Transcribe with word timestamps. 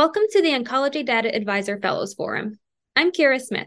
Welcome 0.00 0.22
to 0.30 0.40
the 0.40 0.52
Oncology 0.52 1.04
Data 1.04 1.28
Advisor 1.36 1.78
Fellows 1.78 2.14
Forum. 2.14 2.58
I'm 2.96 3.12
Kira 3.12 3.38
Smith. 3.38 3.66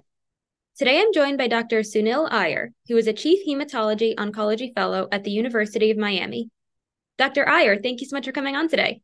Today 0.75 0.99
I'm 0.99 1.13
joined 1.13 1.37
by 1.37 1.47
Dr. 1.47 1.81
Sunil 1.81 2.27
Iyer, 2.31 2.71
who 2.87 2.97
is 2.97 3.05
a 3.05 3.13
Chief 3.13 3.45
Hematology 3.47 4.15
Oncology 4.15 4.73
Fellow 4.73 5.07
at 5.11 5.23
the 5.23 5.29
University 5.29 5.91
of 5.91 5.97
Miami. 5.97 6.49
Dr. 7.19 7.47
Iyer, 7.47 7.79
thank 7.79 8.01
you 8.01 8.07
so 8.07 8.15
much 8.15 8.25
for 8.25 8.31
coming 8.31 8.55
on 8.55 8.67
today. 8.67 9.01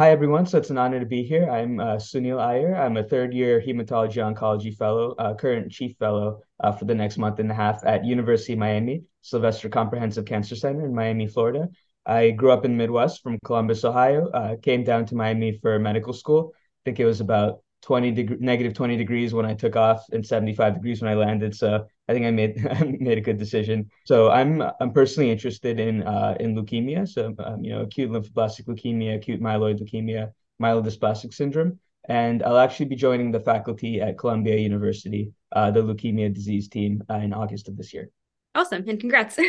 Hi, 0.00 0.10
everyone. 0.10 0.46
So 0.46 0.58
it's 0.58 0.70
an 0.70 0.78
honor 0.78 0.98
to 0.98 1.06
be 1.06 1.22
here. 1.22 1.48
I'm 1.48 1.78
uh, 1.78 1.94
Sunil 1.94 2.40
Iyer. 2.40 2.74
I'm 2.74 2.96
a 2.96 3.04
third 3.04 3.32
year 3.32 3.62
hematology 3.64 4.16
oncology 4.16 4.76
fellow, 4.76 5.14
uh, 5.16 5.34
current 5.34 5.70
chief 5.70 5.96
fellow 5.96 6.40
uh, 6.58 6.72
for 6.72 6.86
the 6.86 6.94
next 6.94 7.18
month 7.18 7.38
and 7.38 7.52
a 7.52 7.54
half 7.54 7.86
at 7.86 8.04
University 8.04 8.54
of 8.54 8.58
Miami, 8.58 9.04
Sylvester 9.20 9.68
Comprehensive 9.68 10.24
Cancer 10.24 10.56
Center 10.56 10.84
in 10.86 10.92
Miami, 10.92 11.28
Florida. 11.28 11.68
I 12.08 12.30
grew 12.30 12.52
up 12.52 12.64
in 12.64 12.70
the 12.70 12.78
Midwest 12.78 13.22
from 13.22 13.38
Columbus, 13.44 13.84
Ohio, 13.84 14.30
uh, 14.30 14.56
came 14.62 14.82
down 14.82 15.04
to 15.06 15.14
Miami 15.14 15.52
for 15.52 15.78
medical 15.78 16.14
school. 16.14 16.54
I 16.88 16.90
think 16.90 17.00
it 17.00 17.04
was 17.04 17.20
about 17.20 17.60
20 17.82 18.12
deg- 18.12 18.40
negative 18.40 18.72
20 18.72 18.96
degrees 18.96 19.34
when 19.34 19.44
I 19.44 19.52
took 19.52 19.76
off 19.76 20.06
and 20.10 20.26
75 20.26 20.72
degrees 20.72 21.02
when 21.02 21.10
I 21.10 21.14
landed. 21.16 21.54
So 21.54 21.86
I 22.08 22.14
think 22.14 22.24
I 22.24 22.30
made 22.30 22.56
made 23.00 23.18
a 23.18 23.20
good 23.20 23.36
decision. 23.36 23.90
So 24.06 24.30
I'm 24.30 24.62
I'm 24.80 24.94
personally 24.94 25.30
interested 25.30 25.78
in 25.78 26.02
uh, 26.02 26.34
in 26.40 26.54
leukemia. 26.54 27.06
So 27.06 27.34
um, 27.44 27.62
you 27.62 27.72
know, 27.74 27.82
acute 27.82 28.10
lymphoblastic 28.10 28.64
leukemia, 28.68 29.16
acute 29.16 29.42
myeloid 29.42 29.82
leukemia, 29.82 30.32
myelodysplastic 30.62 31.34
syndrome, 31.34 31.78
and 32.08 32.42
I'll 32.42 32.56
actually 32.56 32.86
be 32.86 32.96
joining 32.96 33.32
the 33.32 33.40
faculty 33.40 34.00
at 34.00 34.16
Columbia 34.16 34.56
University, 34.56 35.32
uh, 35.52 35.70
the 35.70 35.82
leukemia 35.82 36.32
disease 36.32 36.68
team, 36.68 37.02
uh, 37.10 37.16
in 37.16 37.34
August 37.34 37.68
of 37.68 37.76
this 37.76 37.92
year. 37.92 38.08
Awesome, 38.54 38.88
and 38.88 38.98
congrats. 38.98 39.38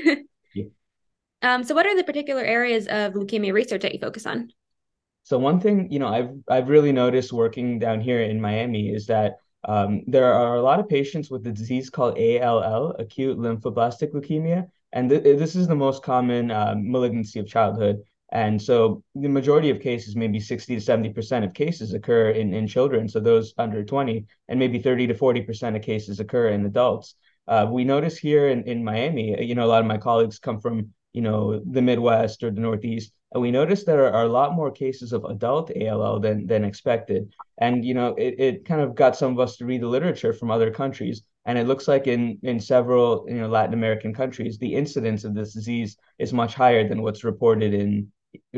Um, 1.41 1.63
so, 1.63 1.73
what 1.73 1.85
are 1.85 1.95
the 1.95 2.03
particular 2.03 2.41
areas 2.41 2.87
of 2.87 3.13
leukemia 3.13 3.53
research 3.53 3.83
that 3.83 3.93
you 3.93 3.99
focus 3.99 4.25
on? 4.25 4.51
So 5.29 5.37
one 5.37 5.59
thing, 5.59 5.91
you 5.91 5.99
know, 5.99 6.07
I've 6.07 6.31
I've 6.49 6.69
really 6.69 6.91
noticed 6.91 7.31
working 7.31 7.77
down 7.77 8.01
here 8.01 8.19
in 8.19 8.41
Miami 8.41 8.89
is 8.89 9.05
that 9.05 9.37
um, 9.63 10.01
there 10.07 10.33
are 10.33 10.55
a 10.55 10.61
lot 10.63 10.79
of 10.79 10.89
patients 10.89 11.29
with 11.29 11.43
the 11.43 11.51
disease 11.51 11.91
called 11.91 12.17
ALL, 12.17 12.95
acute 12.97 13.37
lymphoblastic 13.37 14.11
leukemia, 14.11 14.67
and 14.91 15.07
th- 15.07 15.21
this 15.21 15.55
is 15.55 15.67
the 15.67 15.75
most 15.75 16.01
common 16.01 16.49
uh, 16.49 16.73
malignancy 16.75 17.39
of 17.39 17.45
childhood. 17.45 18.01
And 18.31 18.59
so 18.59 19.03
the 19.13 19.29
majority 19.29 19.69
of 19.69 19.79
cases, 19.79 20.15
maybe 20.15 20.39
60 20.39 20.79
to 20.79 20.81
70% 20.81 21.43
of 21.45 21.53
cases 21.53 21.93
occur 21.93 22.31
in, 22.31 22.51
in 22.55 22.65
children, 22.65 23.07
so 23.07 23.19
those 23.19 23.53
under 23.59 23.83
20, 23.83 24.25
and 24.47 24.57
maybe 24.57 24.79
30 24.79 25.05
to 25.07 25.13
40% 25.13 25.75
of 25.75 25.83
cases 25.83 26.19
occur 26.19 26.49
in 26.49 26.65
adults. 26.65 27.13
Uh, 27.47 27.67
we 27.69 27.83
notice 27.83 28.17
here 28.17 28.47
in, 28.49 28.63
in 28.63 28.83
Miami, 28.83 29.39
you 29.45 29.53
know, 29.53 29.65
a 29.65 29.69
lot 29.73 29.81
of 29.81 29.87
my 29.87 29.99
colleagues 29.99 30.39
come 30.39 30.59
from 30.59 30.91
you 31.13 31.21
know, 31.21 31.59
the 31.65 31.81
Midwest 31.81 32.43
or 32.43 32.51
the 32.51 32.61
Northeast. 32.61 33.11
And 33.31 33.41
we 33.41 33.51
noticed 33.51 33.85
there 33.85 34.11
are, 34.11 34.23
a 34.23 34.29
lot 34.29 34.55
more 34.55 34.71
cases 34.71 35.13
of 35.13 35.23
adult 35.25 35.71
ALL 35.75 36.19
than 36.19 36.47
than 36.47 36.63
expected. 36.63 37.33
And 37.59 37.85
you 37.85 37.93
know, 37.93 38.15
it, 38.15 38.35
it 38.39 38.65
kind 38.65 38.81
of 38.81 38.95
got 38.95 39.15
some 39.15 39.33
of 39.33 39.39
us 39.39 39.57
to 39.57 39.65
read 39.65 39.81
the 39.81 39.87
literature 39.87 40.33
from 40.33 40.49
other 40.49 40.71
countries. 40.71 41.21
And 41.45 41.57
it 41.57 41.67
looks 41.67 41.87
like 41.87 42.07
in 42.07 42.39
in 42.43 42.59
several 42.59 43.25
you 43.27 43.35
know 43.35 43.47
Latin 43.47 43.73
American 43.73 44.13
countries, 44.13 44.57
the 44.57 44.73
incidence 44.73 45.23
of 45.23 45.35
this 45.35 45.53
disease 45.53 45.97
is 46.17 46.33
much 46.33 46.55
higher 46.55 46.87
than 46.87 47.01
what's 47.01 47.23
reported 47.23 47.73
in 47.73 48.11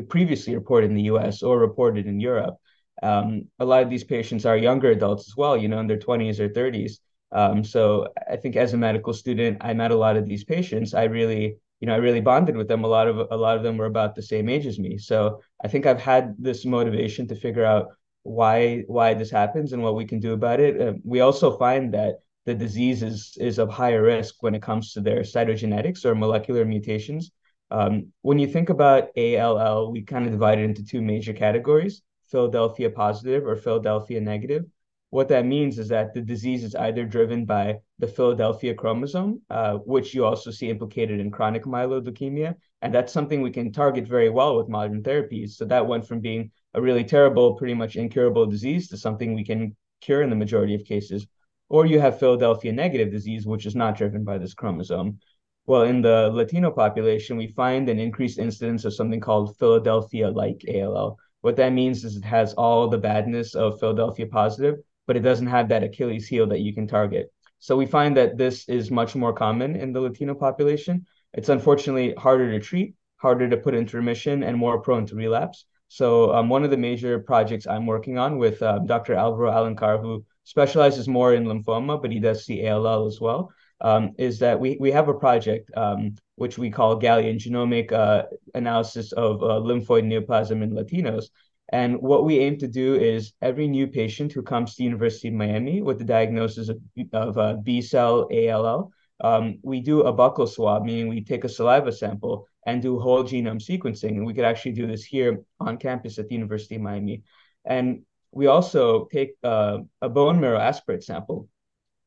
previously 0.09 0.55
reported 0.55 0.89
in 0.89 0.95
the 0.95 1.03
U.S. 1.13 1.43
or 1.43 1.59
reported 1.59 2.05
in 2.07 2.19
Europe. 2.19 2.55
Um, 3.03 3.47
a 3.59 3.65
lot 3.65 3.83
of 3.83 3.89
these 3.89 4.03
patients 4.03 4.45
are 4.45 4.57
younger 4.57 4.91
adults 4.91 5.27
as 5.27 5.35
well, 5.35 5.57
you 5.57 5.67
know, 5.67 5.79
in 5.79 5.87
their 5.87 5.97
20s 5.97 6.39
or 6.39 6.49
30s. 6.49 6.99
Um, 7.31 7.63
so 7.63 8.07
I 8.29 8.35
think 8.35 8.55
as 8.55 8.73
a 8.73 8.77
medical 8.77 9.13
student, 9.13 9.57
I 9.61 9.73
met 9.73 9.91
a 9.91 9.95
lot 9.95 10.17
of 10.17 10.25
these 10.25 10.43
patients. 10.43 10.93
I 10.93 11.05
really 11.05 11.57
you 11.81 11.87
know, 11.87 11.95
I 11.95 11.97
really 11.97 12.21
bonded 12.21 12.55
with 12.55 12.67
them. 12.67 12.83
A 12.83 12.87
lot 12.87 13.07
of 13.07 13.27
a 13.31 13.35
lot 13.35 13.57
of 13.57 13.63
them 13.63 13.75
were 13.75 13.87
about 13.87 14.15
the 14.15 14.21
same 14.21 14.47
age 14.47 14.67
as 14.67 14.79
me. 14.79 14.97
So 14.99 15.41
I 15.63 15.67
think 15.67 15.85
I've 15.85 15.99
had 15.99 16.35
this 16.37 16.63
motivation 16.63 17.27
to 17.27 17.35
figure 17.35 17.65
out 17.65 17.87
why 18.23 18.83
why 18.87 19.15
this 19.15 19.31
happens 19.31 19.73
and 19.73 19.81
what 19.81 19.95
we 19.95 20.05
can 20.05 20.19
do 20.19 20.33
about 20.33 20.59
it. 20.59 20.79
Uh, 20.79 20.93
we 21.03 21.21
also 21.21 21.57
find 21.57 21.91
that 21.95 22.19
the 22.45 22.53
disease 22.53 23.01
is 23.01 23.35
is 23.39 23.57
of 23.57 23.69
higher 23.69 24.03
risk 24.03 24.43
when 24.43 24.53
it 24.53 24.61
comes 24.61 24.93
to 24.93 25.01
their 25.01 25.21
cytogenetics 25.21 26.05
or 26.05 26.13
molecular 26.13 26.65
mutations. 26.65 27.31
Um, 27.71 28.11
when 28.21 28.37
you 28.37 28.47
think 28.47 28.69
about 28.69 29.09
ALL, 29.17 29.91
we 29.91 30.03
kind 30.03 30.25
of 30.25 30.31
divide 30.31 30.59
it 30.59 30.65
into 30.65 30.85
two 30.85 31.01
major 31.01 31.33
categories: 31.33 32.03
Philadelphia 32.29 32.91
positive 32.91 33.47
or 33.47 33.55
Philadelphia 33.55 34.21
negative. 34.21 34.65
What 35.11 35.27
that 35.27 35.45
means 35.45 35.77
is 35.77 35.89
that 35.89 36.13
the 36.13 36.21
disease 36.21 36.63
is 36.63 36.73
either 36.73 37.05
driven 37.05 37.43
by 37.43 37.79
the 37.99 38.07
Philadelphia 38.07 38.73
chromosome, 38.73 39.41
uh, 39.49 39.73
which 39.79 40.13
you 40.13 40.23
also 40.23 40.51
see 40.51 40.69
implicated 40.69 41.19
in 41.19 41.31
chronic 41.31 41.65
myeloid 41.65 42.07
leukemia. 42.07 42.55
And 42.81 42.95
that's 42.95 43.11
something 43.11 43.41
we 43.41 43.51
can 43.51 43.73
target 43.73 44.07
very 44.07 44.29
well 44.29 44.57
with 44.57 44.69
modern 44.69 45.03
therapies. 45.03 45.51
So 45.51 45.65
that 45.65 45.85
went 45.85 46.07
from 46.07 46.21
being 46.21 46.49
a 46.73 46.81
really 46.81 47.03
terrible, 47.03 47.55
pretty 47.55 47.73
much 47.73 47.97
incurable 47.97 48.45
disease 48.45 48.87
to 48.87 48.97
something 48.97 49.33
we 49.33 49.43
can 49.43 49.75
cure 49.99 50.21
in 50.21 50.29
the 50.29 50.35
majority 50.37 50.75
of 50.75 50.85
cases. 50.85 51.27
Or 51.67 51.85
you 51.85 51.99
have 51.99 52.17
Philadelphia 52.17 52.71
negative 52.71 53.11
disease, 53.11 53.45
which 53.45 53.65
is 53.65 53.75
not 53.75 53.97
driven 53.97 54.23
by 54.23 54.37
this 54.37 54.53
chromosome. 54.53 55.19
Well, 55.65 55.83
in 55.83 56.01
the 56.01 56.29
Latino 56.31 56.71
population, 56.71 57.35
we 57.35 57.47
find 57.47 57.89
an 57.89 57.99
increased 57.99 58.39
incidence 58.39 58.85
of 58.85 58.93
something 58.93 59.19
called 59.19 59.57
Philadelphia 59.57 60.29
like 60.29 60.63
ALL. 60.73 61.17
What 61.41 61.57
that 61.57 61.73
means 61.73 62.05
is 62.05 62.15
it 62.15 62.23
has 62.23 62.53
all 62.53 62.87
the 62.87 62.97
badness 62.97 63.55
of 63.55 63.79
Philadelphia 63.79 64.27
positive, 64.27 64.79
but 65.07 65.17
it 65.17 65.21
doesn't 65.21 65.47
have 65.47 65.69
that 65.69 65.83
Achilles 65.83 66.27
heel 66.27 66.47
that 66.47 66.59
you 66.59 66.73
can 66.73 66.87
target. 66.87 67.31
So 67.59 67.77
we 67.77 67.85
find 67.85 68.17
that 68.17 68.37
this 68.37 68.67
is 68.67 68.89
much 68.89 69.15
more 69.15 69.33
common 69.33 69.75
in 69.75 69.93
the 69.93 70.01
Latino 70.01 70.33
population. 70.33 71.05
It's 71.33 71.49
unfortunately 71.49 72.13
harder 72.17 72.51
to 72.51 72.59
treat, 72.59 72.95
harder 73.17 73.49
to 73.49 73.57
put 73.57 73.75
into 73.75 73.97
remission, 73.97 74.43
and 74.43 74.57
more 74.57 74.81
prone 74.81 75.05
to 75.07 75.15
relapse. 75.15 75.65
So 75.87 76.33
um, 76.33 76.49
one 76.49 76.63
of 76.63 76.71
the 76.71 76.77
major 76.77 77.19
projects 77.19 77.67
I'm 77.67 77.85
working 77.85 78.17
on 78.17 78.37
with 78.37 78.61
uh, 78.61 78.79
Dr. 78.79 79.13
Alvaro 79.13 79.51
Alencar, 79.51 80.01
who 80.01 80.25
specializes 80.43 81.07
more 81.07 81.33
in 81.33 81.45
lymphoma, 81.45 82.01
but 82.01 82.11
he 82.11 82.19
does 82.19 82.45
see 82.45 82.67
ALL 82.67 83.07
as 83.07 83.19
well, 83.21 83.51
um, 83.81 84.13
is 84.17 84.39
that 84.39 84.59
we, 84.59 84.77
we 84.79 84.91
have 84.91 85.09
a 85.09 85.13
project 85.13 85.69
um, 85.75 86.15
which 86.35 86.57
we 86.57 86.71
call 86.71 86.99
Gallian 86.99 87.37
genomic 87.37 87.91
uh, 87.91 88.23
analysis 88.55 89.11
of 89.11 89.43
uh, 89.43 89.59
lymphoid 89.59 90.05
neoplasm 90.05 90.63
in 90.63 90.71
Latinos. 90.71 91.25
And 91.71 92.01
what 92.01 92.25
we 92.25 92.39
aim 92.39 92.57
to 92.57 92.67
do 92.67 92.95
is 92.95 93.33
every 93.41 93.67
new 93.67 93.87
patient 93.87 94.33
who 94.33 94.41
comes 94.41 94.75
to 94.75 94.83
University 94.83 95.29
of 95.29 95.35
Miami 95.35 95.81
with 95.81 95.99
the 95.99 96.05
diagnosis 96.05 96.69
of, 96.69 96.79
of 97.13 97.37
uh, 97.37 97.53
B 97.63 97.81
cell 97.81 98.27
ALL, 98.31 98.91
um, 99.21 99.59
we 99.63 99.79
do 99.79 100.01
a 100.01 100.13
buccal 100.13 100.49
swab, 100.49 100.83
meaning 100.83 101.07
we 101.07 101.23
take 101.23 101.43
a 101.43 101.49
saliva 101.49 101.91
sample 101.91 102.47
and 102.65 102.81
do 102.81 102.99
whole 102.99 103.23
genome 103.23 103.61
sequencing. 103.61 104.17
And 104.17 104.25
we 104.25 104.33
could 104.33 104.43
actually 104.43 104.73
do 104.73 104.85
this 104.85 105.03
here 105.03 105.43
on 105.59 105.77
campus 105.77 106.19
at 106.19 106.27
the 106.27 106.35
University 106.35 106.75
of 106.75 106.81
Miami. 106.81 107.23
And 107.63 108.01
we 108.31 108.47
also 108.47 109.05
take 109.05 109.35
uh, 109.43 109.79
a 110.01 110.09
bone 110.09 110.39
marrow 110.41 110.59
aspirate 110.59 111.03
sample 111.03 111.47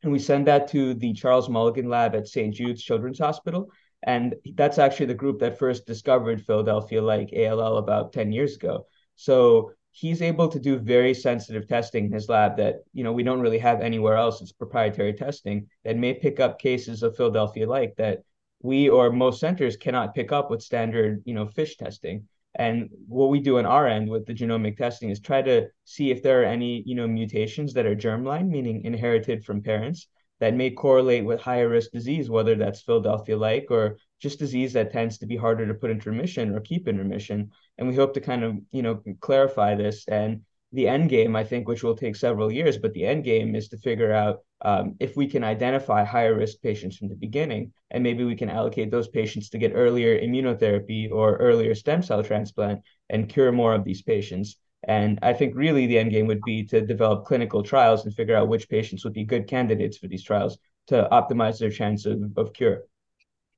and 0.04 0.12
we 0.12 0.19
send 0.19 0.46
that 0.46 0.69
to 0.69 0.92
the 0.94 1.14
Charles 1.14 1.48
Mullighan 1.48 1.88
lab 1.88 2.14
at 2.14 2.28
St. 2.28 2.54
Jude's 2.54 2.82
Children's 2.82 3.19
Hospital. 3.19 3.70
And 4.02 4.34
that's 4.54 4.78
actually 4.78 5.06
the 5.06 5.14
group 5.14 5.41
that 5.41 5.58
first 5.58 5.86
discovered 5.86 6.44
Philadelphia 6.44 7.00
like 7.00 7.32
ALL 7.34 7.78
about 7.78 8.12
10 8.12 8.31
years 8.31 8.54
ago. 8.54 8.86
So 9.16 9.72
he's 9.94 10.22
able 10.22 10.48
to 10.48 10.58
do 10.58 10.76
very 10.76 11.14
sensitive 11.14 11.69
testing 11.69 12.06
in 12.06 12.12
his 12.12 12.28
lab 12.28 12.56
that 12.56 12.82
you 12.92 13.04
know 13.04 13.12
we 13.12 13.22
don't 13.22 13.41
really 13.41 13.58
have 13.58 13.80
anywhere 13.80 14.16
else. 14.16 14.41
It's 14.41 14.52
proprietary 14.52 15.12
testing 15.12 15.69
that 15.84 15.97
may 15.97 16.14
pick 16.14 16.41
up 16.41 16.58
cases 16.58 17.02
of 17.02 17.16
Philadelphia 17.16 17.69
like 17.69 17.94
that 17.97 18.22
we 18.60 18.88
or 18.88 19.10
most 19.10 19.41
centers 19.41 19.76
cannot 19.76 20.14
pick 20.14 20.32
up 20.32 20.50
with 20.50 20.62
standard 20.62 21.22
you 21.25 21.34
know 21.34 21.47
FISH 21.47 21.76
testing. 21.76 22.28
And 22.56 22.88
what 23.08 23.30
we 23.30 23.41
do 23.41 23.58
on 23.58 23.66
our 23.66 23.86
end 23.86 24.08
with 24.08 24.26
the 24.26 24.34
genomic 24.34 24.76
testing 24.76 25.10
is 25.10 25.20
try 25.20 25.42
to 25.42 25.69
see 25.84 26.10
if 26.10 26.22
there 26.22 26.42
are 26.42 26.44
any 26.44 26.82
you 26.84 26.96
know 26.96 27.06
mutations 27.06 27.72
that 27.75 27.86
are 27.86 27.96
germline, 27.96 28.48
meaning 28.48 28.84
inherited 28.84 29.44
from 29.44 29.62
parents, 29.62 30.08
that 30.41 30.54
may 30.54 30.70
correlate 30.70 31.25
with 31.25 31.41
higher 31.41 31.69
risk 31.69 31.92
disease, 31.92 32.28
whether 32.28 32.56
that's 32.56 32.82
Philadelphia 32.82 33.36
like 33.36 33.66
or 33.70 33.96
just 34.24 34.40
disease 34.40 34.72
that 34.72 34.90
tends 34.90 35.18
to 35.18 35.26
be 35.26 35.36
harder 35.36 35.64
to 35.66 35.81
put 35.81 35.90
into 35.93 36.10
remission 36.10 36.54
or 36.54 36.60
keep 36.60 36.88
in 36.88 36.99
remission. 36.99 37.38
And 37.76 37.87
we 37.87 37.94
hope 37.94 38.12
to 38.14 38.20
kind 38.20 38.43
of, 38.43 38.56
you 38.72 38.82
know, 38.82 38.94
clarify 39.20 39.76
this. 39.76 40.08
And 40.08 40.40
the 40.72 40.88
end 40.88 41.08
game, 41.10 41.37
I 41.37 41.44
think, 41.44 41.69
which 41.69 41.84
will 41.84 41.94
take 41.94 42.16
several 42.16 42.50
years, 42.50 42.78
but 42.78 42.93
the 42.94 43.06
end 43.06 43.22
game 43.22 43.54
is 43.54 43.69
to 43.69 43.78
figure 43.88 44.12
out 44.12 44.40
um, 44.62 44.96
if 44.99 45.14
we 45.16 45.26
can 45.26 45.44
identify 45.44 46.02
higher 46.02 46.34
risk 46.34 46.56
patients 46.62 46.96
from 46.96 47.08
the 47.10 47.22
beginning, 47.26 47.72
and 47.93 48.02
maybe 48.02 48.25
we 48.25 48.34
can 48.34 48.50
allocate 48.58 48.90
those 48.90 49.08
patients 49.08 49.50
to 49.50 49.58
get 49.58 49.72
earlier 49.75 50.19
immunotherapy 50.19 51.12
or 51.12 51.37
earlier 51.37 51.75
stem 51.75 52.02
cell 52.02 52.22
transplant 52.25 52.81
and 53.10 53.28
cure 53.28 53.52
more 53.52 53.75
of 53.75 53.84
these 53.84 54.02
patients. 54.02 54.56
And 54.87 55.19
I 55.22 55.32
think 55.32 55.54
really 55.54 55.87
the 55.87 55.99
end 55.99 56.10
game 56.10 56.26
would 56.26 56.43
be 56.46 56.64
to 56.72 56.81
develop 56.81 57.26
clinical 57.26 57.62
trials 57.62 58.04
and 58.04 58.14
figure 58.14 58.37
out 58.37 58.49
which 58.49 58.69
patients 58.69 59.04
would 59.04 59.14
be 59.20 59.25
good 59.25 59.46
candidates 59.46 59.99
for 59.99 60.08
these 60.08 60.25
trials 60.25 60.58
to 60.88 61.08
optimize 61.12 61.58
their 61.58 61.70
chance 61.70 62.04
of, 62.06 62.19
of 62.37 62.52
cure. 62.52 62.82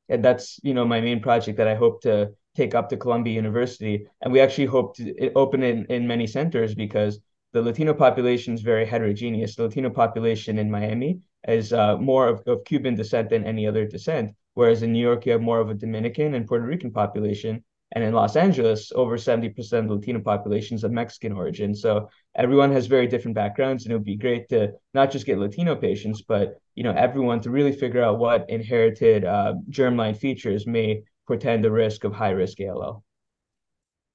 And 0.08 0.24
that's, 0.24 0.60
you 0.62 0.74
know, 0.74 0.84
my 0.84 1.00
main 1.00 1.20
project 1.20 1.58
that 1.58 1.68
I 1.68 1.74
hope 1.74 2.02
to 2.02 2.30
take 2.54 2.74
up 2.74 2.88
to 2.88 2.96
Columbia 2.96 3.34
University. 3.34 4.06
And 4.22 4.32
we 4.32 4.40
actually 4.40 4.66
hope 4.66 4.96
to 4.96 5.32
open 5.34 5.62
it 5.62 5.76
in, 5.76 5.84
in 5.86 6.06
many 6.06 6.26
centers 6.26 6.74
because 6.74 7.20
the 7.52 7.62
Latino 7.62 7.94
population 7.94 8.54
is 8.54 8.62
very 8.62 8.86
heterogeneous. 8.86 9.56
The 9.56 9.64
Latino 9.64 9.90
population 9.90 10.58
in 10.58 10.70
Miami 10.70 11.20
is 11.48 11.72
uh, 11.72 11.96
more 11.96 12.28
of, 12.28 12.42
of 12.46 12.64
Cuban 12.64 12.94
descent 12.94 13.30
than 13.30 13.44
any 13.44 13.66
other 13.66 13.86
descent, 13.86 14.34
whereas 14.54 14.82
in 14.82 14.92
New 14.92 15.00
York, 15.00 15.26
you 15.26 15.32
have 15.32 15.40
more 15.40 15.60
of 15.60 15.70
a 15.70 15.74
Dominican 15.74 16.34
and 16.34 16.46
Puerto 16.46 16.66
Rican 16.66 16.90
population 16.90 17.64
And 17.92 18.02
in 18.02 18.14
Los 18.14 18.34
Angeles, 18.34 18.90
over 18.94 19.16
70% 19.16 19.56
of 19.78 19.88
the 19.88 19.94
Latino 19.94 20.20
population 20.20 20.74
is 20.74 20.84
of 20.84 20.90
Mexican 20.90 21.32
origin. 21.32 21.74
So 21.74 22.10
everyone 22.34 22.72
has 22.72 22.86
very 22.86 23.06
different 23.06 23.36
backgrounds, 23.36 23.84
and 23.84 23.92
it 23.92 23.96
would 23.96 24.04
be 24.04 24.16
great 24.16 24.48
to 24.48 24.72
not 24.92 25.10
just 25.10 25.24
get 25.24 25.38
Latino 25.38 25.76
patients, 25.76 26.22
but 26.22 26.60
you 26.74 26.82
know 26.82 26.92
everyone 26.92 27.40
to 27.42 27.50
really 27.50 27.72
figure 27.72 28.02
out 28.02 28.18
what 28.18 28.50
inherited 28.50 29.24
uh, 29.24 29.54
germline 29.70 30.16
features 30.16 30.66
may 30.66 31.02
portend 31.26 31.64
the 31.64 31.70
risk 31.70 32.04
of 32.04 32.12
high 32.12 32.30
risk 32.30 32.58
ALL. 32.60 33.04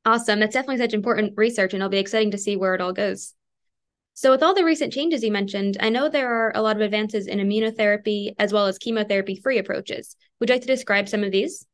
Awesome. 0.06 0.40
That's 0.40 0.54
definitely 0.54 0.78
such 0.78 0.94
important 0.94 1.34
research, 1.38 1.74
and 1.74 1.82
it'll 1.82 1.90
be 1.90 1.98
exciting 1.98 2.32
to 2.32 2.38
see 2.38 2.58
where 2.58 2.76
it 2.76 2.82
all 2.82 2.94
goes. 2.94 3.34
So, 4.14 4.32
with 4.32 4.44
all 4.44 4.54
the 4.54 4.66
recent 4.66 4.92
changes 4.92 5.24
you 5.24 5.32
mentioned, 5.32 5.78
I 5.80 5.90
know 5.90 6.10
there 6.10 6.28
are 6.28 6.52
a 6.54 6.62
lot 6.62 6.76
of 6.76 6.82
advances 6.82 7.28
in 7.28 7.40
immunotherapy 7.40 8.34
as 8.38 8.52
well 8.52 8.68
as 8.68 8.78
chemotherapy 8.78 9.36
free 9.36 9.60
approaches. 9.60 10.16
Would 10.40 10.50
you 10.50 10.56
like 10.56 10.62
to 10.62 10.68
describe 10.68 11.08
some 11.08 11.24
of 11.24 11.32
these? 11.32 11.66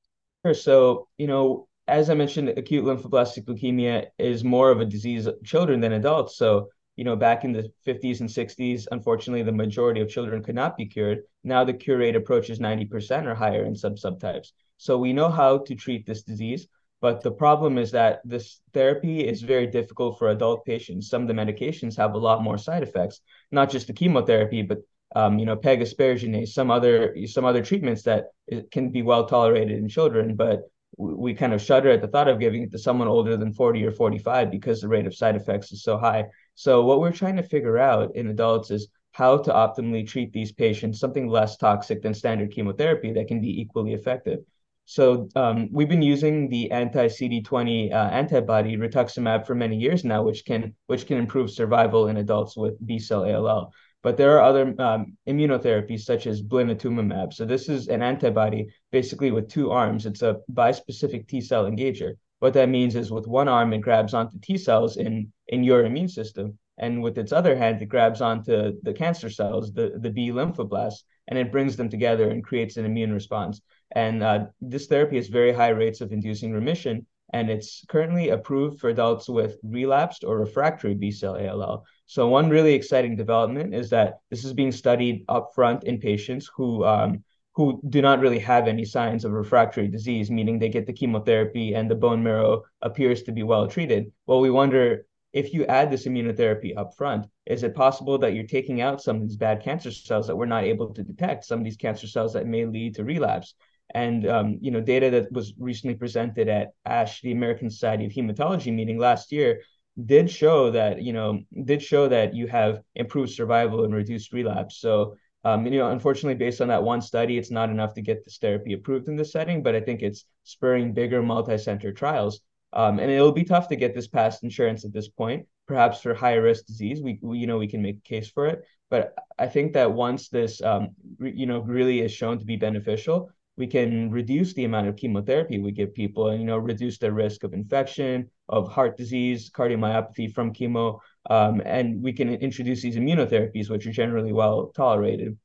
Sure. 0.45 0.53
So, 0.53 1.07
you 1.17 1.27
know, 1.27 1.67
as 1.87 2.09
I 2.09 2.13
mentioned, 2.13 2.49
acute 2.49 2.83
lymphoblastic 2.83 3.45
leukemia 3.45 4.07
is 4.17 4.43
more 4.43 4.71
of 4.71 4.81
a 4.81 4.85
disease 4.85 5.25
of 5.25 5.41
children 5.43 5.79
than 5.79 5.93
adults. 5.93 6.37
So, 6.37 6.69
you 6.95 7.03
know, 7.03 7.15
back 7.15 7.45
in 7.45 7.53
the 7.53 7.71
50s 7.85 8.19
and 8.19 8.29
60s, 8.29 8.87
unfortunately, 8.91 9.43
the 9.43 9.51
majority 9.51 10.01
of 10.01 10.09
children 10.09 10.43
could 10.43 10.55
not 10.55 10.75
be 10.75 10.85
cured. 10.85 11.21
Now 11.43 11.63
the 11.63 11.73
cure 11.73 11.99
rate 11.99 12.15
approaches 12.15 12.59
90% 12.59 13.25
or 13.25 13.35
higher 13.35 13.63
in 13.63 13.75
some 13.75 13.95
subtypes. 13.95 14.51
So 14.77 14.97
we 14.97 15.13
know 15.13 15.29
how 15.29 15.59
to 15.59 15.75
treat 15.75 16.05
this 16.05 16.23
disease. 16.23 16.67
But 16.99 17.21
the 17.21 17.31
problem 17.31 17.77
is 17.77 17.91
that 17.91 18.21
this 18.25 18.59
therapy 18.73 19.27
is 19.27 19.41
very 19.43 19.67
difficult 19.67 20.17
for 20.17 20.29
adult 20.29 20.65
patients. 20.65 21.09
Some 21.09 21.21
of 21.21 21.27
the 21.27 21.33
medications 21.33 21.95
have 21.97 22.15
a 22.15 22.17
lot 22.17 22.41
more 22.41 22.57
side 22.57 22.81
effects, 22.81 23.21
not 23.51 23.69
just 23.69 23.85
the 23.85 23.93
chemotherapy, 23.93 24.63
but 24.63 24.79
um, 25.15 25.39
you 25.39 25.45
know, 25.45 25.55
pegasparginase, 25.55 26.49
some 26.49 26.69
other 26.71 27.15
some 27.27 27.45
other 27.45 27.63
treatments 27.63 28.01
that 28.03 28.25
can 28.71 28.89
be 28.89 29.03
well 29.03 29.25
tolerated 29.25 29.77
in 29.77 29.87
children, 29.87 30.35
but 30.35 30.63
we 30.97 31.33
kind 31.33 31.53
of 31.53 31.61
shudder 31.61 31.89
at 31.89 32.01
the 32.01 32.07
thought 32.07 32.27
of 32.27 32.39
giving 32.39 32.63
it 32.63 32.71
to 32.71 32.79
someone 32.79 33.07
older 33.07 33.37
than 33.37 33.53
40 33.53 33.85
or 33.85 33.91
45 33.91 34.49
because 34.49 34.81
the 34.81 34.87
rate 34.87 35.05
of 35.05 35.15
side 35.15 35.35
effects 35.35 35.71
is 35.71 35.83
so 35.83 35.97
high. 35.97 36.25
So 36.55 36.83
what 36.85 36.99
we're 36.99 37.11
trying 37.11 37.35
to 37.35 37.43
figure 37.43 37.77
out 37.77 38.15
in 38.15 38.27
adults 38.27 38.71
is 38.71 38.87
how 39.11 39.37
to 39.37 39.51
optimally 39.51 40.07
treat 40.07 40.31
these 40.31 40.51
patients, 40.51 40.99
something 40.99 41.27
less 41.27 41.57
toxic 41.57 42.01
than 42.01 42.13
standard 42.13 42.51
chemotherapy 42.51 43.13
that 43.13 43.27
can 43.27 43.41
be 43.41 43.61
equally 43.61 43.93
effective. 43.93 44.39
So 44.85 45.27
um, 45.35 45.67
we've 45.71 45.89
been 45.89 46.01
using 46.01 46.49
the 46.49 46.71
anti-CD20 46.71 47.91
uh, 47.91 47.95
antibody 47.95 48.77
rituximab 48.77 49.45
for 49.45 49.53
many 49.53 49.75
years 49.75 50.05
now, 50.05 50.23
which 50.23 50.45
can 50.45 50.73
which 50.85 51.07
can 51.07 51.17
improve 51.17 51.51
survival 51.51 52.07
in 52.07 52.17
adults 52.17 52.55
with 52.55 52.73
B-cell 52.85 53.25
ALL. 53.25 53.73
But 54.03 54.17
there 54.17 54.37
are 54.37 54.41
other 54.41 54.75
um, 54.79 55.17
immunotherapies 55.27 56.01
such 56.01 56.27
as 56.27 56.41
blinatumomab. 56.41 57.33
So 57.33 57.45
this 57.45 57.67
is 57.67 57.87
an 57.87 58.01
antibody 58.01 58.69
basically 58.91 59.31
with 59.31 59.49
two 59.49 59.71
arms. 59.71 60.05
It's 60.05 60.21
a 60.21 60.37
bispecific 60.53 61.27
T-cell 61.27 61.65
engager. 61.65 62.13
What 62.39 62.53
that 62.53 62.69
means 62.69 62.95
is 62.95 63.11
with 63.11 63.27
one 63.27 63.47
arm 63.47 63.73
it 63.73 63.79
grabs 63.79 64.13
onto 64.13 64.37
T 64.39 64.57
cells 64.57 64.97
in 64.97 65.31
in 65.47 65.63
your 65.63 65.85
immune 65.85 66.07
system, 66.07 66.57
and 66.77 67.01
with 67.01 67.17
its 67.17 67.31
other 67.31 67.55
hand 67.55 67.81
it 67.81 67.87
grabs 67.87 68.21
onto 68.21 68.79
the 68.83 68.93
cancer 68.93 69.29
cells, 69.29 69.73
the 69.73 69.97
the 69.99 70.11
B 70.11 70.29
lymphoblasts, 70.29 71.03
and 71.27 71.39
it 71.39 71.51
brings 71.51 71.75
them 71.75 71.89
together 71.89 72.29
and 72.29 72.43
creates 72.43 72.77
an 72.77 72.85
immune 72.85 73.11
response. 73.11 73.61
And 73.95 74.21
uh, 74.21 74.47
this 74.61 74.85
therapy 74.85 75.15
has 75.15 75.29
very 75.29 75.51
high 75.51 75.69
rates 75.69 76.01
of 76.01 76.11
inducing 76.11 76.53
remission, 76.53 77.07
and 77.33 77.49
it's 77.49 77.83
currently 77.87 78.29
approved 78.29 78.79
for 78.79 78.89
adults 78.89 79.27
with 79.27 79.57
relapsed 79.63 80.23
or 80.23 80.37
refractory 80.37 80.93
B 80.93 81.09
cell 81.09 81.35
ALL. 81.35 81.85
So, 82.07 82.29
one 82.29 82.49
really 82.49 82.73
exciting 82.73 83.15
development 83.15 83.75
is 83.75 83.89
that 83.89 84.19
this 84.29 84.45
is 84.45 84.53
being 84.53 84.71
studied 84.71 85.27
upfront 85.27 85.83
in 85.83 85.99
patients 85.99 86.49
who 86.55 86.83
um, 86.85 87.23
who 87.53 87.81
do 87.89 88.01
not 88.01 88.19
really 88.19 88.39
have 88.39 88.67
any 88.67 88.85
signs 88.85 89.25
of 89.25 89.31
refractory 89.31 89.87
disease, 89.87 90.31
meaning 90.31 90.57
they 90.57 90.69
get 90.69 90.85
the 90.85 90.93
chemotherapy 90.93 91.73
and 91.73 91.89
the 91.89 91.95
bone 91.95 92.23
marrow 92.23 92.63
appears 92.81 93.23
to 93.23 93.31
be 93.31 93.43
well 93.43 93.67
treated. 93.67 94.11
Well, 94.25 94.39
we 94.39 94.51
wonder 94.51 95.05
if 95.33 95.53
you 95.53 95.65
add 95.65 95.91
this 95.91 96.05
immunotherapy 96.05 96.77
up 96.77 96.95
front, 96.95 97.25
is 97.45 97.63
it 97.63 97.75
possible 97.75 98.17
that 98.19 98.33
you're 98.33 98.45
taking 98.45 98.79
out 98.79 99.01
some 99.01 99.17
of 99.17 99.23
these 99.23 99.37
bad 99.37 99.61
cancer 99.61 99.91
cells 99.91 100.27
that 100.27 100.35
we're 100.35 100.45
not 100.45 100.63
able 100.63 100.93
to 100.93 101.03
detect, 101.03 101.45
some 101.45 101.59
of 101.59 101.65
these 101.65 101.77
cancer 101.77 102.07
cells 102.07 102.33
that 102.33 102.47
may 102.47 102.65
lead 102.65 102.95
to 102.95 103.03
relapse? 103.03 103.53
And 103.93 104.27
um, 104.27 104.57
you 104.61 104.71
know, 104.71 104.81
data 104.81 105.09
that 105.09 105.31
was 105.31 105.53
recently 105.57 105.95
presented 105.95 106.47
at 106.47 106.73
ASH, 106.85 107.21
the 107.21 107.31
American 107.31 107.69
Society 107.69 108.05
of 108.05 108.11
Hematology 108.11 108.73
meeting 108.73 108.97
last 108.97 109.31
year, 109.31 109.61
did 110.05 110.29
show 110.29 110.71
that 110.71 111.01
you 111.01 111.13
know 111.13 111.41
did 111.65 111.81
show 111.81 112.07
that 112.07 112.35
you 112.35 112.47
have 112.47 112.81
improved 112.95 113.31
survival 113.31 113.83
and 113.83 113.93
reduced 113.93 114.33
relapse. 114.33 114.79
So 114.79 115.15
um, 115.43 115.65
you 115.65 115.79
know, 115.79 115.91
unfortunately, 115.91 116.35
based 116.35 116.59
on 116.59 116.67
that 116.67 116.83
one 116.83 117.01
study, 117.01 117.37
it's 117.37 117.51
not 117.51 117.69
enough 117.69 117.93
to 117.93 118.01
get 118.01 118.25
this 118.25 118.37
therapy 118.37 118.73
approved 118.73 119.07
in 119.07 119.15
this 119.15 119.31
setting, 119.31 119.63
but 119.63 119.75
I 119.75 119.79
think 119.79 120.01
it's 120.01 120.25
spurring 120.43 120.93
bigger 120.93 121.21
multi-center 121.21 121.93
trials. 121.93 122.41
Um, 122.73 122.99
and 122.99 123.09
it'll 123.09 123.31
be 123.31 123.45
tough 123.45 123.69
to 123.69 123.77
get 123.77 123.95
this 123.95 124.07
past 124.07 124.43
insurance 124.43 124.83
at 124.83 124.91
this 124.91 125.07
point. 125.07 125.45
Perhaps 125.67 126.01
for 126.01 126.13
high 126.13 126.33
risk 126.33 126.65
disease, 126.65 127.01
we, 127.01 127.19
we, 127.21 127.37
you 127.37 127.47
know 127.47 127.57
we 127.57 127.67
can 127.67 127.81
make 127.81 127.97
a 127.97 128.07
case 128.07 128.29
for 128.29 128.47
it. 128.47 128.63
But 128.89 129.15
I 129.39 129.47
think 129.47 129.73
that 129.73 129.93
once 129.93 130.29
this 130.29 130.61
um, 130.61 130.89
re, 131.17 131.31
you 131.33 131.45
know 131.45 131.59
really 131.59 132.01
is 132.01 132.11
shown 132.11 132.39
to 132.39 132.45
be 132.45 132.57
beneficial, 132.57 133.31
we 133.57 133.67
can 133.67 134.11
reduce 134.11 134.53
the 134.53 134.65
amount 134.65 134.87
of 134.87 134.95
chemotherapy 134.95 135.59
we 135.59 135.71
give 135.71 135.93
people 135.93 136.29
and 136.29 136.39
you 136.39 136.45
know 136.45 136.57
reduce 136.57 136.97
the 136.97 137.11
risk 137.11 137.43
of 137.43 137.53
infection 137.53 138.29
of 138.47 138.71
heart 138.71 138.95
disease 138.95 139.49
cardiomyopathy 139.49 140.31
from 140.33 140.53
chemo 140.53 140.99
um, 141.29 141.61
and 141.65 142.01
we 142.01 142.13
can 142.13 142.29
introduce 142.35 142.81
these 142.81 142.95
immunotherapies 142.95 143.69
which 143.69 143.85
are 143.85 143.91
generally 143.91 144.31
well 144.31 144.71
tolerated. 144.75 145.37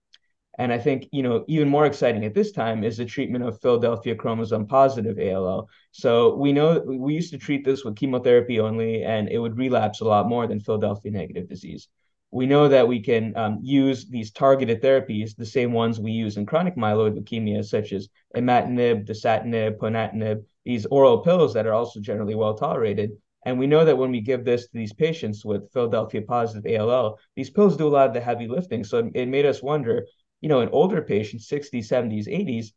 And 0.58 0.70
i 0.70 0.78
think 0.78 1.08
you 1.12 1.22
know 1.22 1.44
even 1.48 1.68
more 1.68 1.86
exciting 1.86 2.24
at 2.26 2.34
this 2.34 2.52
time 2.52 2.84
is 2.84 2.98
the 2.98 3.06
treatment 3.06 3.44
of 3.44 3.58
philadelphia 3.62 4.14
chromosome 4.14 4.66
positive 4.66 5.18
all 5.34 5.68
so 5.92 6.36
we 6.36 6.52
know 6.52 6.78
we 6.80 7.14
used 7.14 7.32
to 7.32 7.38
treat 7.38 7.64
this 7.64 7.84
with 7.84 7.96
chemotherapy 7.96 8.60
only 8.60 9.02
and 9.02 9.30
it 9.30 9.38
would 9.38 9.56
relapse 9.56 10.02
a 10.02 10.04
lot 10.04 10.28
more 10.28 10.46
than 10.46 10.60
philadelphia 10.60 11.10
negative 11.10 11.48
disease 11.48 11.88
we 12.32 12.46
know 12.46 12.66
that 12.66 12.88
we 12.88 12.98
can 12.98 13.36
um, 13.36 13.58
use 13.62 14.06
these 14.06 14.30
targeted 14.30 14.82
therapies, 14.82 15.36
the 15.36 15.44
same 15.44 15.70
ones 15.70 16.00
we 16.00 16.12
use 16.12 16.38
in 16.38 16.46
chronic 16.46 16.76
myeloid 16.76 17.16
leukemia, 17.16 17.62
such 17.62 17.92
as 17.92 18.08
imatinib, 18.34 19.06
dasatinib, 19.06 19.76
ponatinib, 19.76 20.42
these 20.64 20.86
oral 20.86 21.18
pills 21.18 21.52
that 21.52 21.66
are 21.66 21.74
also 21.74 22.00
generally 22.00 22.34
well 22.34 22.54
tolerated. 22.54 23.10
And 23.44 23.58
we 23.58 23.66
know 23.66 23.84
that 23.84 23.98
when 23.98 24.10
we 24.10 24.22
give 24.22 24.46
this 24.46 24.62
to 24.62 24.70
these 24.72 24.94
patients 24.94 25.44
with 25.44 25.70
Philadelphia 25.72 26.22
positive 26.22 26.64
ALL, 26.80 27.18
these 27.36 27.50
pills 27.50 27.76
do 27.76 27.86
a 27.86 27.90
lot 27.90 28.08
of 28.08 28.14
the 28.14 28.20
heavy 28.20 28.48
lifting. 28.48 28.82
So 28.82 29.10
it 29.14 29.26
made 29.26 29.44
us 29.44 29.62
wonder, 29.62 30.06
you 30.40 30.48
know, 30.48 30.60
in 30.60 30.70
older 30.70 31.02
patients, 31.02 31.50
60s, 31.50 31.86
70s, 31.86 32.28
80s, 32.28 32.68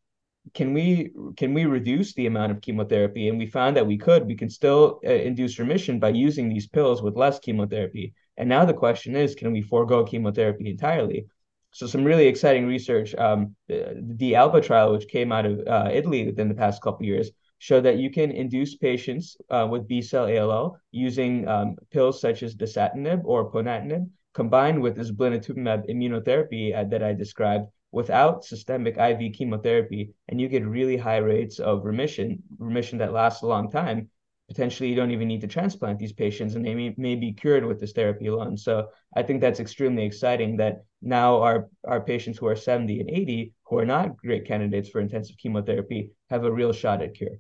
can 0.54 0.74
we 0.74 1.12
can 1.38 1.54
we 1.54 1.66
reduce 1.66 2.13
the 2.13 2.28
amount 2.28 2.52
of 2.52 2.62
chemotherapy? 2.62 3.30
And 3.30 3.38
we 3.38 3.48
found 3.48 3.78
that 3.78 3.88
we 3.88 3.97
could. 3.97 4.28
We 4.28 4.35
can 4.35 4.50
still 4.50 5.00
uh, 5.04 5.09
induce 5.09 5.57
remission 5.57 6.00
by 6.00 6.09
using 6.09 6.50
these 6.50 6.68
pills 6.68 7.02
with 7.02 7.16
less 7.16 7.40
chemotherapy. 7.40 8.14
And 8.37 8.49
now 8.49 8.65
the 8.65 8.73
question 8.73 9.15
is, 9.15 9.35
can 9.35 9.51
we 9.51 9.61
forego 9.61 10.04
chemotherapy 10.04 10.69
entirely? 10.69 11.27
So 11.71 11.87
some 11.87 12.04
really 12.04 12.27
exciting 12.27 12.68
research. 12.68 13.13
Um, 13.15 13.56
the, 13.68 14.01
the 14.01 14.35
ALBA 14.35 14.61
trial, 14.61 14.94
which 14.94 15.07
came 15.07 15.31
out 15.31 15.45
of 15.45 15.59
uh, 15.68 15.89
Italy 15.92 16.25
within 16.25 16.47
the 16.47 16.56
past 16.56 16.81
couple 16.81 17.06
years, 17.06 17.31
showed 17.59 17.83
that 17.83 17.97
you 17.97 18.09
can 18.09 18.31
induce 18.31 18.75
patients 18.75 19.37
uh, 19.49 19.68
with 19.69 19.87
B 19.87 20.01
cell 20.01 20.25
ALL 20.25 20.77
using 20.92 21.47
um, 21.47 21.75
pills 21.92 22.21
such 22.21 22.44
as 22.44 22.56
dasatinib 22.56 23.21
or 23.25 23.51
ponatinib 23.51 24.09
combined 24.33 24.81
with 24.81 24.95
this 24.95 25.11
blinatumab 25.11 25.89
immunotherapy 25.89 26.75
uh, 26.75 26.83
that 26.83 27.01
I 27.01 27.13
described 27.13 27.68
without 27.92 28.44
systemic 28.44 28.97
IV 28.97 29.31
chemotherapy, 29.33 30.11
and 30.27 30.39
you 30.39 30.49
get 30.49 30.68
really 30.68 30.97
high 30.97 31.18
rates 31.18 31.59
of 31.59 31.85
remission, 31.85 32.44
remission 32.59 32.97
that 32.99 33.13
lasts 33.13 33.42
a 33.42 33.47
long 33.47 33.71
time 33.71 34.09
potentially 34.47 34.90
you 34.90 34.95
don't 34.95 35.11
even 35.11 35.28
need 35.28 35.42
to 35.42 35.47
transplant 35.47 35.97
these 35.97 36.14
patients 36.14 36.56
and 36.56 36.66
they 36.66 36.75
may, 36.75 36.94
may 36.97 37.16
be 37.16 37.33
cured 37.33 37.66
with 37.66 37.80
this 37.80 37.94
therapy 37.94 38.28
alone. 38.28 38.57
So 38.57 38.90
I 39.16 39.23
think 39.23 39.42
that's 39.42 39.59
extremely 39.59 40.06
exciting 40.06 40.57
that 40.57 40.83
now 41.02 41.42
our, 41.42 41.68
our 41.87 42.02
patients 42.02 42.37
who 42.37 42.47
are 42.47 42.56
70 42.56 42.99
and 42.99 43.09
80 43.09 43.54
who 43.64 43.80
are 43.80 43.85
not 43.85 44.18
great 44.18 44.45
candidates 44.45 44.90
for 44.90 45.02
intensive 45.02 45.37
chemotherapy 45.37 46.11
have 46.30 46.44
a 46.44 46.52
real 46.52 46.73
shot 46.73 47.02
at 47.02 47.16
cure. 47.16 47.40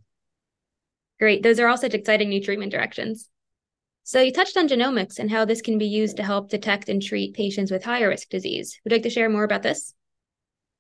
Great. 1.19 1.43
Those 1.43 1.59
are 1.59 1.67
all 1.67 1.77
such 1.77 1.93
exciting 1.93 2.29
new 2.29 2.41
treatment 2.41 2.71
directions. 2.71 3.29
So 4.03 4.21
you 4.21 4.31
touched 4.31 4.57
on 4.57 4.67
genomics 4.67 5.17
and 5.17 5.31
how 5.31 5.45
this 5.45 5.61
can 5.61 5.77
be 5.77 5.87
used 5.87 6.17
to 6.17 6.23
help 6.23 6.49
detect 6.49 6.89
and 6.89 7.01
treat 7.01 7.33
patients 7.33 7.71
with 7.71 7.83
higher 7.83 8.09
risk 8.09 8.29
disease. 8.29 8.79
Would 8.83 8.91
you 8.91 8.97
like 8.97 9.03
to 9.03 9.09
share 9.09 9.29
more 9.29 9.43
about 9.43 9.63
this? 9.63 9.93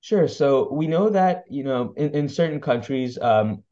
Sure. 0.05 0.27
So 0.27 0.71
we 0.71 0.85
know 0.85 1.09
that, 1.09 1.45
you 1.49 1.63
know, 1.63 1.91
in, 1.97 2.11
in 2.11 2.29
certain 2.29 2.61
countries, 2.61 3.17
um, 3.17 3.63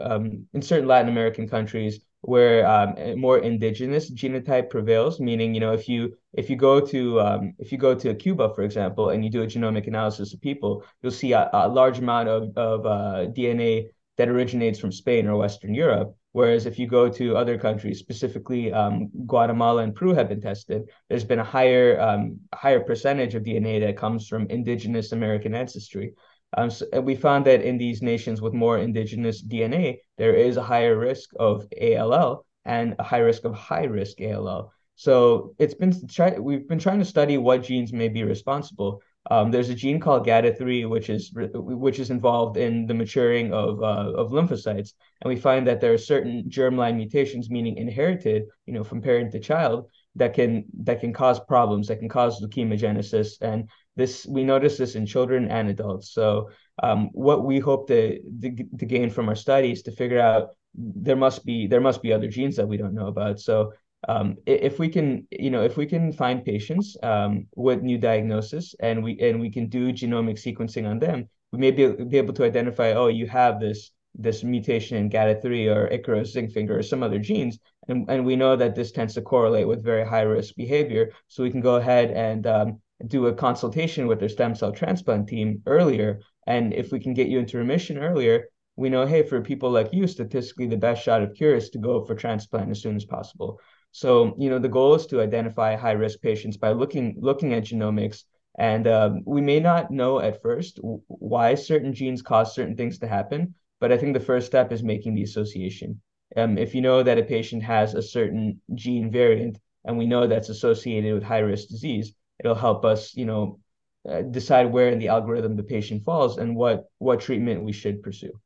um, 0.00 0.44
in 0.52 0.60
certain 0.60 0.88
Latin 0.88 1.08
American 1.08 1.48
countries 1.48 2.00
where 2.22 2.66
um, 2.66 3.20
more 3.20 3.38
indigenous 3.38 4.10
genotype 4.10 4.68
prevails, 4.68 5.20
meaning, 5.20 5.54
you 5.54 5.60
know, 5.60 5.72
if 5.72 5.88
you 5.88 6.16
if 6.32 6.50
you 6.50 6.56
go 6.56 6.80
to 6.80 7.20
um, 7.20 7.54
if 7.60 7.70
you 7.70 7.78
go 7.78 7.94
to 7.94 8.12
Cuba, 8.16 8.52
for 8.52 8.62
example, 8.62 9.10
and 9.10 9.22
you 9.24 9.30
do 9.30 9.42
a 9.42 9.46
genomic 9.46 9.86
analysis 9.86 10.34
of 10.34 10.40
people, 10.40 10.82
you'll 11.02 11.12
see 11.12 11.30
a, 11.34 11.48
a 11.52 11.68
large 11.68 12.00
amount 12.00 12.28
of, 12.28 12.50
of 12.56 12.84
uh, 12.84 13.30
DNA 13.30 13.90
that 14.16 14.28
originates 14.28 14.78
from 14.78 14.92
Spain 14.92 15.26
or 15.26 15.36
Western 15.36 15.74
Europe. 15.74 16.16
Whereas 16.32 16.66
if 16.66 16.78
you 16.78 16.86
go 16.86 17.08
to 17.08 17.36
other 17.36 17.58
countries, 17.58 17.98
specifically 17.98 18.72
um, 18.72 19.08
Guatemala 19.26 19.82
and 19.82 19.94
Peru 19.94 20.12
have 20.14 20.28
been 20.28 20.40
tested, 20.40 20.90
there's 21.08 21.24
been 21.24 21.38
a 21.38 21.44
higher 21.44 21.98
um, 22.00 22.40
higher 22.54 22.80
percentage 22.80 23.34
of 23.34 23.42
DNA 23.42 23.80
that 23.80 23.96
comes 23.96 24.28
from 24.28 24.46
indigenous 24.50 25.12
American 25.12 25.54
ancestry. 25.54 26.12
Um, 26.56 26.70
so 26.70 26.86
we 27.00 27.16
found 27.16 27.46
that 27.46 27.62
in 27.62 27.78
these 27.78 28.02
nations 28.02 28.40
with 28.40 28.54
more 28.54 28.78
indigenous 28.78 29.42
DNA, 29.42 29.98
there 30.18 30.34
is 30.34 30.56
a 30.56 30.62
higher 30.62 30.96
risk 30.96 31.30
of 31.38 31.66
ALL 31.80 32.46
and 32.64 32.94
a 32.98 33.02
high 33.02 33.18
risk 33.18 33.44
of 33.44 33.54
high 33.54 33.84
risk 33.84 34.20
ALL. 34.20 34.72
So 34.96 35.54
it's 35.58 35.74
been 35.74 35.92
try 36.08 36.38
we've 36.38 36.66
been 36.66 36.78
trying 36.78 36.98
to 36.98 37.04
study 37.04 37.36
what 37.38 37.64
genes 37.64 37.92
may 37.92 38.08
be 38.08 38.24
responsible. 38.24 39.02
Um, 39.30 39.50
there's 39.50 39.70
a 39.70 39.74
gene 39.74 39.98
called 40.00 40.26
GATA3, 40.26 40.88
which 40.88 41.10
is 41.10 41.30
which 41.34 41.98
is 41.98 42.10
involved 42.10 42.56
in 42.56 42.86
the 42.86 42.94
maturing 42.94 43.52
of 43.52 43.82
uh, 43.82 44.12
of 44.14 44.30
lymphocytes, 44.30 44.92
and 45.20 45.28
we 45.28 45.36
find 45.36 45.66
that 45.66 45.80
there 45.80 45.92
are 45.92 45.98
certain 45.98 46.44
germline 46.48 46.96
mutations, 46.96 47.50
meaning 47.50 47.76
inherited, 47.76 48.44
you 48.66 48.72
know, 48.72 48.84
from 48.84 49.02
parent 49.02 49.32
to 49.32 49.40
child, 49.40 49.90
that 50.14 50.34
can 50.34 50.64
that 50.84 51.00
can 51.00 51.12
cause 51.12 51.40
problems, 51.40 51.88
that 51.88 51.98
can 51.98 52.08
cause 52.08 52.40
leukemogenesis, 52.40 53.40
and 53.40 53.68
this 53.96 54.26
we 54.26 54.44
notice 54.44 54.76
this 54.76 54.94
in 54.94 55.06
children 55.06 55.50
and 55.50 55.68
adults. 55.68 56.12
So 56.12 56.50
um, 56.82 57.10
what 57.12 57.44
we 57.44 57.58
hope 57.58 57.88
to, 57.88 58.20
to 58.20 58.64
to 58.78 58.86
gain 58.86 59.10
from 59.10 59.28
our 59.28 59.34
study 59.34 59.72
is 59.72 59.82
to 59.82 59.92
figure 59.92 60.20
out 60.20 60.50
there 60.74 61.16
must 61.16 61.44
be 61.44 61.66
there 61.66 61.80
must 61.80 62.02
be 62.02 62.12
other 62.12 62.28
genes 62.28 62.56
that 62.56 62.68
we 62.68 62.76
don't 62.76 62.94
know 62.94 63.08
about. 63.08 63.40
So 63.40 63.72
um, 64.08 64.36
if 64.46 64.78
we 64.78 64.88
can, 64.88 65.26
you 65.30 65.50
know, 65.50 65.62
if 65.62 65.76
we 65.76 65.86
can 65.86 66.12
find 66.12 66.44
patients 66.44 66.96
um, 67.02 67.46
with 67.56 67.82
new 67.82 67.98
diagnosis 67.98 68.74
and 68.80 69.02
we 69.02 69.18
and 69.20 69.40
we 69.40 69.50
can 69.50 69.68
do 69.68 69.92
genomic 69.92 70.38
sequencing 70.38 70.88
on 70.88 70.98
them, 70.98 71.28
we 71.52 71.58
may 71.58 71.70
be, 71.70 71.88
be 71.88 72.18
able 72.18 72.34
to 72.34 72.44
identify, 72.44 72.92
oh, 72.92 73.08
you 73.08 73.26
have 73.26 73.60
this 73.60 73.90
this 74.18 74.42
mutation 74.42 74.96
in 74.96 75.10
GATA3 75.10 75.74
or 75.74 75.88
Ikaros 75.90 76.28
zinc 76.28 76.52
finger 76.52 76.78
or 76.78 76.82
some 76.82 77.02
other 77.02 77.18
genes, 77.18 77.58
and 77.88 78.08
and 78.08 78.24
we 78.24 78.36
know 78.36 78.54
that 78.56 78.76
this 78.76 78.92
tends 78.92 79.14
to 79.14 79.22
correlate 79.22 79.66
with 79.66 79.84
very 79.84 80.06
high 80.06 80.22
risk 80.22 80.54
behavior. 80.54 81.10
So 81.28 81.42
we 81.42 81.50
can 81.50 81.60
go 81.60 81.76
ahead 81.76 82.12
and 82.12 82.46
um, 82.46 82.80
do 83.08 83.26
a 83.26 83.34
consultation 83.34 84.06
with 84.06 84.20
their 84.20 84.28
stem 84.28 84.54
cell 84.54 84.72
transplant 84.72 85.28
team 85.28 85.62
earlier, 85.66 86.20
and 86.46 86.72
if 86.72 86.92
we 86.92 87.00
can 87.00 87.12
get 87.12 87.28
you 87.28 87.40
into 87.40 87.58
remission 87.58 87.98
earlier, 87.98 88.48
we 88.76 88.90
know, 88.90 89.06
hey, 89.06 89.22
for 89.22 89.40
people 89.40 89.70
like 89.70 89.92
you, 89.92 90.06
statistically 90.06 90.66
the 90.66 90.76
best 90.76 91.02
shot 91.02 91.22
of 91.22 91.34
cure 91.34 91.56
is 91.56 91.70
to 91.70 91.78
go 91.78 92.04
for 92.04 92.14
transplant 92.14 92.70
as 92.70 92.82
soon 92.82 92.94
as 92.94 93.04
possible. 93.04 93.58
So, 93.96 94.34
you 94.36 94.50
know, 94.50 94.58
the 94.58 94.68
goal 94.68 94.94
is 94.94 95.06
to 95.06 95.22
identify 95.22 95.74
high 95.74 95.92
risk 95.92 96.20
patients 96.20 96.58
by 96.58 96.72
looking 96.72 97.16
looking 97.18 97.54
at 97.54 97.64
genomics. 97.64 98.24
And 98.58 98.86
um, 98.86 99.22
we 99.24 99.40
may 99.40 99.58
not 99.58 99.90
know 99.90 100.20
at 100.20 100.42
first 100.42 100.78
why 101.06 101.54
certain 101.54 101.94
genes 101.94 102.20
cause 102.20 102.54
certain 102.54 102.76
things 102.76 102.98
to 102.98 103.06
happen, 103.06 103.54
but 103.80 103.92
I 103.92 103.96
think 103.96 104.12
the 104.12 104.20
first 104.20 104.48
step 104.48 104.70
is 104.70 104.82
making 104.82 105.14
the 105.14 105.22
association. 105.22 106.02
Um, 106.36 106.58
if 106.58 106.74
you 106.74 106.82
know 106.82 107.02
that 107.02 107.16
a 107.16 107.22
patient 107.22 107.62
has 107.62 107.94
a 107.94 108.02
certain 108.02 108.60
gene 108.74 109.10
variant 109.10 109.58
and 109.86 109.96
we 109.96 110.04
know 110.04 110.26
that's 110.26 110.50
associated 110.50 111.14
with 111.14 111.22
high 111.22 111.38
risk 111.38 111.68
disease, 111.68 112.12
it'll 112.38 112.54
help 112.54 112.84
us, 112.84 113.16
you 113.16 113.24
know, 113.24 113.60
uh, 114.06 114.20
decide 114.20 114.70
where 114.70 114.90
in 114.90 114.98
the 114.98 115.08
algorithm 115.08 115.56
the 115.56 115.62
patient 115.62 116.04
falls 116.04 116.36
and 116.36 116.54
what 116.54 116.84
what 116.98 117.20
treatment 117.20 117.64
we 117.64 117.72
should 117.72 118.02
pursue. 118.02 118.38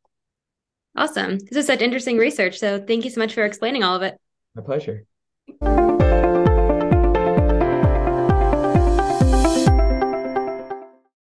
Awesome. 0.94 1.40
This 1.40 1.56
is 1.56 1.66
such 1.66 1.80
interesting 1.80 2.18
research. 2.18 2.60
So 2.60 2.78
thank 2.78 3.04
you 3.04 3.10
so 3.10 3.18
much 3.18 3.34
for 3.34 3.44
explaining 3.44 3.82
all 3.82 3.96
of 3.96 4.02
it. 4.02 4.16
My 4.54 4.62
pleasure. 4.62 5.06
Thank 5.58 5.80
you. 5.80 5.89